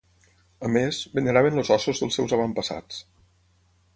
[0.67, 3.03] A més, veneraven els ossos dels seus avantpassats.